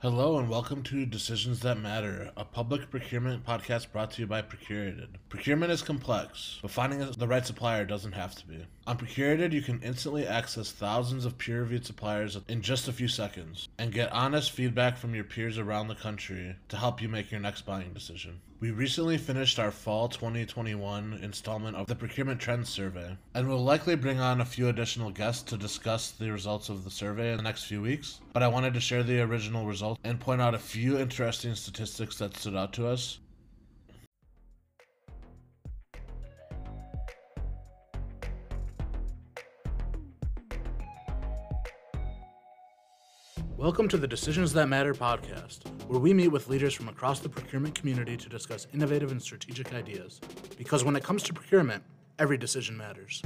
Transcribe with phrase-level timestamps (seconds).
[0.00, 4.42] Hello and welcome to Decisions That Matter, a public procurement podcast brought to you by
[4.42, 5.18] Procurated.
[5.28, 8.64] Procurement is complex, but finding the right supplier doesn't have to be.
[8.86, 13.08] On Procurated, you can instantly access thousands of peer reviewed suppliers in just a few
[13.08, 17.32] seconds and get honest feedback from your peers around the country to help you make
[17.32, 18.40] your next buying decision.
[18.60, 23.94] We recently finished our fall 2021 installment of the Procurement Trends Survey, and we'll likely
[23.94, 27.44] bring on a few additional guests to discuss the results of the survey in the
[27.44, 28.18] next few weeks.
[28.32, 32.18] But I wanted to share the original results and point out a few interesting statistics
[32.18, 33.20] that stood out to us.
[43.58, 47.28] Welcome to the Decisions That Matter podcast, where we meet with leaders from across the
[47.28, 50.20] procurement community to discuss innovative and strategic ideas.
[50.56, 51.82] Because when it comes to procurement,
[52.20, 53.20] every decision matters.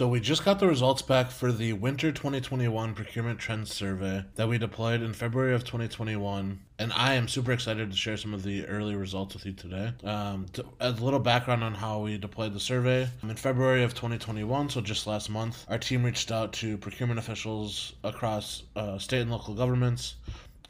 [0.00, 4.48] So we just got the results back for the winter 2021 procurement trends survey that
[4.48, 8.42] we deployed in February of 2021, and I am super excited to share some of
[8.42, 9.92] the early results with you today.
[10.02, 14.70] Um, to, a little background on how we deployed the survey, in February of 2021,
[14.70, 19.30] so just last month, our team reached out to procurement officials across uh, state and
[19.30, 20.14] local governments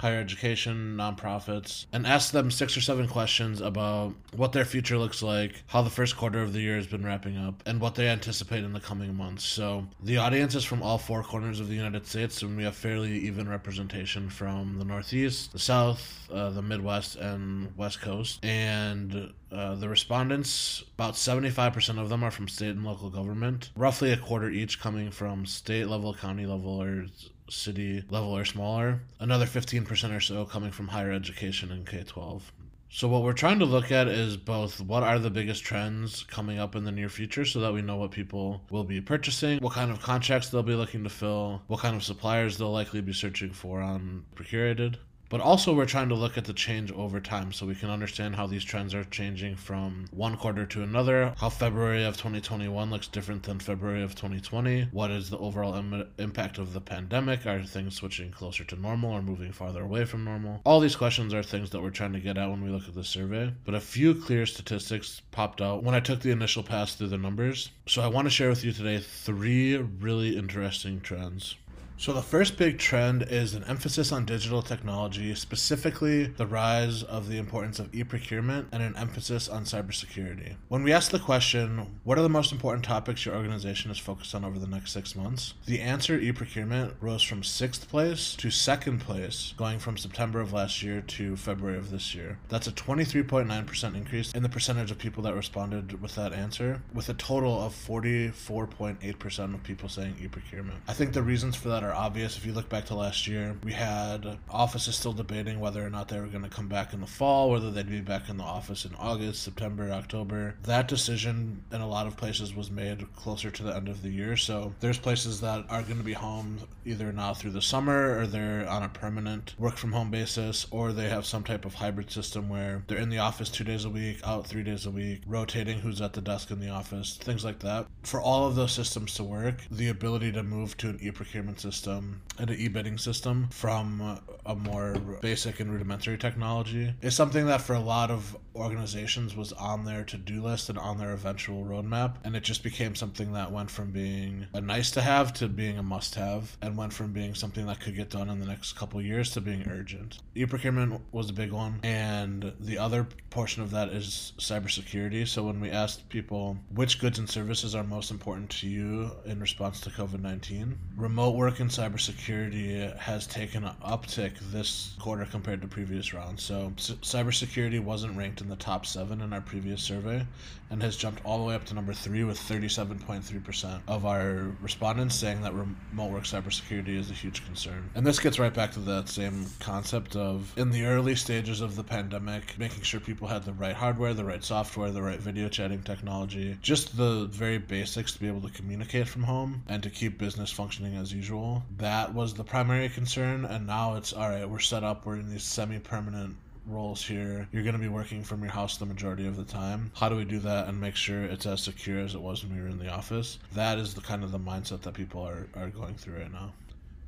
[0.01, 5.23] higher education, nonprofits, and ask them six or seven questions about what their future looks
[5.23, 8.09] like, how the first quarter of the year has been wrapping up, and what they
[8.09, 9.45] anticipate in the coming months.
[9.45, 12.75] So the audience is from all four corners of the United States, and we have
[12.75, 18.45] fairly even representation from the Northeast, the South, uh, the Midwest, and West Coast.
[18.45, 24.12] And uh, the respondents, about 75% of them are from state and local government, roughly
[24.12, 27.06] a quarter each coming from state level, county level, or
[27.51, 29.01] city level or smaller.
[29.19, 32.53] Another 15% or so coming from higher education and K 12.
[32.93, 36.59] So, what we're trying to look at is both what are the biggest trends coming
[36.59, 39.75] up in the near future so that we know what people will be purchasing, what
[39.75, 43.12] kind of contracts they'll be looking to fill, what kind of suppliers they'll likely be
[43.12, 44.99] searching for on Procurated,
[45.31, 48.35] but also, we're trying to look at the change over time so we can understand
[48.35, 53.07] how these trends are changing from one quarter to another, how February of 2021 looks
[53.07, 57.63] different than February of 2020, what is the overall Im- impact of the pandemic, are
[57.63, 60.61] things switching closer to normal or moving farther away from normal?
[60.65, 62.95] All these questions are things that we're trying to get at when we look at
[62.95, 66.97] the survey, but a few clear statistics popped out when I took the initial pass
[66.97, 67.71] through the numbers.
[67.87, 71.55] So I want to share with you today three really interesting trends.
[72.00, 77.28] So, the first big trend is an emphasis on digital technology, specifically the rise of
[77.28, 80.55] the importance of e procurement and an emphasis on cybersecurity.
[80.69, 84.34] When we ask the question, what are the most important topics your organization is focused
[84.34, 85.53] on over the next six months?
[85.66, 90.55] The answer, e procurement, rose from sixth place to second place, going from September of
[90.55, 92.38] last year to February of this year.
[92.49, 97.11] That's a 23.9% increase in the percentage of people that responded with that answer, with
[97.11, 100.78] a total of 44.8% of people saying e procurement.
[100.88, 102.37] I think the reasons for that are are obvious.
[102.37, 106.09] If you look back to last year, we had offices still debating whether or not
[106.09, 108.45] they were going to come back in the fall, whether they'd be back in the
[108.45, 110.55] office in August, September, October.
[110.62, 114.09] That decision in a lot of places was made closer to the end of the
[114.09, 114.37] year.
[114.37, 118.27] So there's places that are going to be home either now through the summer or
[118.27, 122.11] they're on a permanent work from home basis or they have some type of hybrid
[122.11, 125.23] system where they're in the office two days a week, out three days a week,
[125.27, 127.87] rotating who's at the desk in the office, things like that.
[128.03, 131.61] For all of those systems to work, the ability to move to an e procurement
[131.61, 136.95] system system and an e-bidding system from a more basic and rudimentary technology.
[137.03, 140.99] Is something that for a lot of organizations was on their to-do list and on
[140.99, 145.01] their eventual roadmap and it just became something that went from being a nice to
[145.01, 148.29] have to being a must have and went from being something that could get done
[148.29, 150.19] in the next couple years to being urgent.
[150.35, 155.27] E-procurement was a big one and the other portion of that is cybersecurity.
[155.27, 159.41] So when we asked people which goods and services are most important to you in
[159.41, 166.15] response to covid-19 remote work cybersecurity has taken an uptick this quarter compared to previous
[166.15, 166.43] rounds.
[166.43, 170.26] So, c- cybersecurity wasn't ranked in the top seven in our previous survey
[170.70, 175.17] and has jumped all the way up to number three with 37.3% of our respondents
[175.17, 177.90] saying that remote work cybersecurity is a huge concern.
[177.94, 181.75] And this gets right back to that same concept of in the early stages of
[181.75, 185.49] the pandemic, making sure people had the right hardware, the right software, the right video
[185.49, 189.90] chatting technology, just the very basics to be able to communicate from home and to
[189.90, 191.50] keep business functioning as usual.
[191.79, 195.31] That was the primary concern, and now it's all right, we're set up, we're in
[195.31, 196.37] these semi permanent
[196.67, 197.49] roles here.
[197.52, 199.91] You're going to be working from your house the majority of the time.
[199.94, 202.56] How do we do that and make sure it's as secure as it was when
[202.56, 203.38] we were in the office?
[203.55, 206.52] That is the kind of the mindset that people are, are going through right now.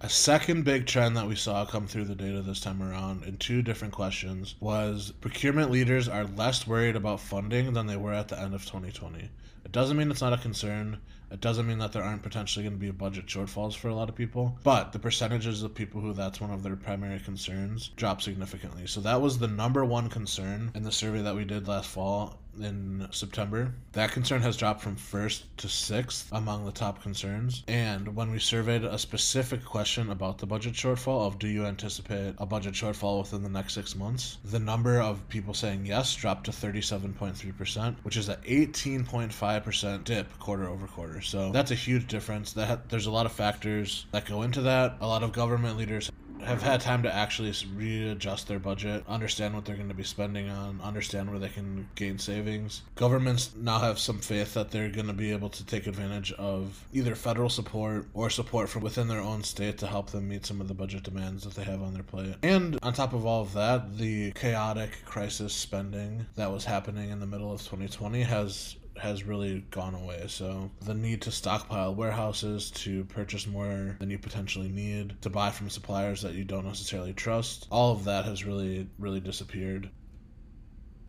[0.05, 3.37] A second big trend that we saw come through the data this time around in
[3.37, 8.27] two different questions was procurement leaders are less worried about funding than they were at
[8.27, 9.31] the end of 2020.
[9.65, 10.99] It doesn't mean it's not a concern.
[11.31, 14.09] It doesn't mean that there aren't potentially going to be budget shortfalls for a lot
[14.09, 18.21] of people, but the percentages of people who that's one of their primary concerns drop
[18.23, 18.89] significantly.
[18.89, 22.42] So that was the number one concern in the survey that we did last fall
[22.61, 23.73] in September.
[23.93, 27.63] That concern has dropped from first to sixth among the top concerns.
[27.69, 32.35] And when we surveyed a specific question about the budget shortfall of do you anticipate
[32.39, 36.45] a budget shortfall within the next six months, the number of people saying yes dropped
[36.45, 41.21] to 37.3%, which is an 18.5% dip quarter over quarter.
[41.21, 42.53] So that's a huge difference.
[42.53, 44.97] That there's a lot of factors that go into that.
[45.01, 46.11] A lot of government leaders
[46.45, 50.49] have had time to actually readjust their budget, understand what they're going to be spending
[50.49, 52.83] on, understand where they can gain savings.
[52.97, 56.85] Governments now have some faith that they're going to be able to take advantage of
[56.93, 60.61] either federal support or support from within their own state to help them meet some
[60.61, 62.35] of the budget demands that they have on their plate.
[62.43, 67.21] And on top of all of that, the chaotic crisis spending that was happening in
[67.21, 70.25] the middle of 2020 has has really gone away.
[70.29, 75.51] So the need to stockpile warehouses, to purchase more than you potentially need, to buy
[75.51, 79.91] from suppliers that you don't necessarily trust, all of that has really, really disappeared.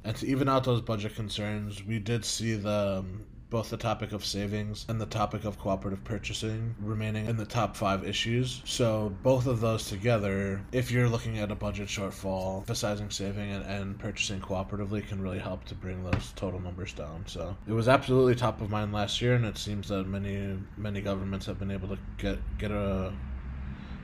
[0.04, 4.12] And to even out those budget concerns, we did see the um, both the topic
[4.14, 8.64] of savings and the topic of cooperative purchasing remaining in the top five issues.
[8.66, 13.64] So, both of those together, if you're looking at a budget shortfall, emphasizing saving and,
[13.64, 17.26] and purchasing cooperatively can really help to bring those total numbers down.
[17.28, 21.02] So, it was absolutely top of mind last year, and it seems that many, many
[21.02, 23.14] governments have been able to get, get a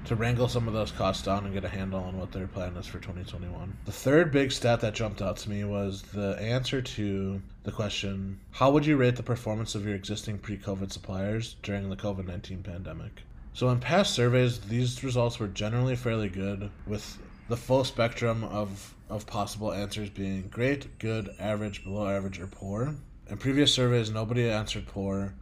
[0.05, 2.75] to wrangle some of those costs down and get a handle on what their plan
[2.77, 3.77] is for 2021.
[3.85, 8.39] The third big stat that jumped out to me was the answer to the question
[8.51, 12.25] How would you rate the performance of your existing pre COVID suppliers during the COVID
[12.25, 13.21] 19 pandemic?
[13.53, 17.17] So, in past surveys, these results were generally fairly good, with
[17.49, 22.95] the full spectrum of, of possible answers being great, good, average, below average, or poor.
[23.29, 25.33] In previous surveys, nobody answered poor,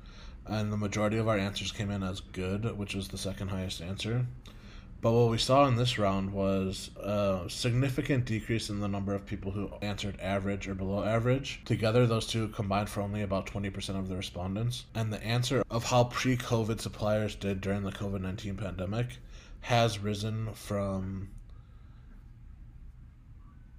[0.45, 3.81] and the majority of our answers came in as good, which was the second highest
[3.81, 4.25] answer.
[4.99, 9.25] But what we saw in this round was a significant decrease in the number of
[9.25, 11.61] people who answered average or below average.
[11.65, 14.85] Together, those two combined for only about 20% of the respondents.
[14.95, 19.07] And the answer of how pre COVID suppliers did during the COVID 19 pandemic
[19.61, 21.29] has risen from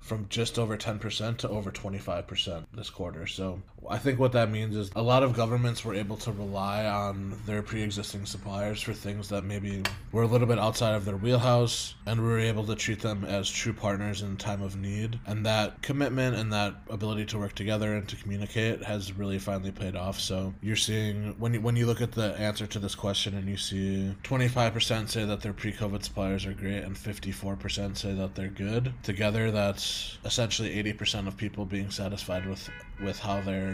[0.00, 3.26] from just over 10% to over 25% this quarter.
[3.26, 6.86] So I think what that means is a lot of governments were able to rely
[6.86, 9.82] on their pre existing suppliers for things that maybe
[10.12, 13.25] were a little bit outside of their wheelhouse, and we were able to treat them
[13.25, 15.19] as true partners in time of need.
[15.26, 19.72] And that commitment and that ability to work together and to communicate has really finally
[19.72, 20.19] paid off.
[20.19, 23.48] So you're seeing, when you, when you look at the answer to this question and
[23.48, 28.34] you see 25% say that their pre COVID suppliers are great and 54% say that
[28.34, 32.69] they're good, together that's essentially 80% of people being satisfied with,
[33.02, 33.68] with how they're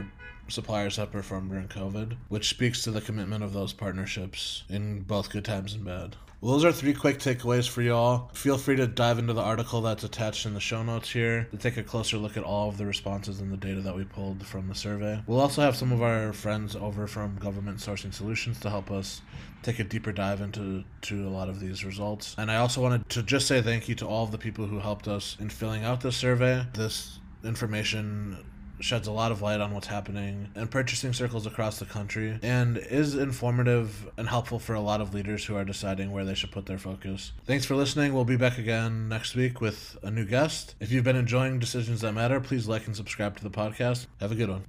[0.48, 5.30] suppliers have performed during COVID, which speaks to the commitment of those partnerships in both
[5.30, 6.16] good times and bad.
[6.44, 8.28] Well, those are three quick takeaways for y'all.
[8.34, 11.56] Feel free to dive into the article that's attached in the show notes here to
[11.56, 14.44] take a closer look at all of the responses and the data that we pulled
[14.44, 15.22] from the survey.
[15.26, 19.22] We'll also have some of our friends over from Government Sourcing Solutions to help us
[19.62, 22.34] take a deeper dive into to a lot of these results.
[22.36, 24.78] And I also wanted to just say thank you to all of the people who
[24.78, 26.66] helped us in filling out this survey.
[26.74, 28.44] This information
[28.84, 32.76] sheds a lot of light on what's happening in purchasing circles across the country and
[32.76, 36.52] is informative and helpful for a lot of leaders who are deciding where they should
[36.52, 37.32] put their focus.
[37.46, 38.12] Thanks for listening.
[38.12, 40.74] We'll be back again next week with a new guest.
[40.80, 44.06] If you've been enjoying Decisions That Matter, please like and subscribe to the podcast.
[44.20, 44.64] Have a good one.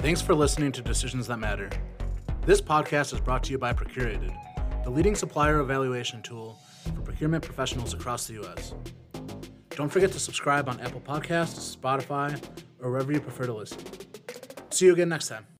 [0.00, 1.70] Thanks for listening to Decisions That Matter.
[2.44, 4.32] This podcast is brought to you by Procurated,
[4.84, 6.58] the leading supplier evaluation tool
[6.94, 8.74] for procurement professionals across the U.S.
[9.76, 12.42] Don't forget to subscribe on Apple Podcasts, Spotify,
[12.80, 13.78] or wherever you prefer to listen.
[14.70, 15.55] See you again next time.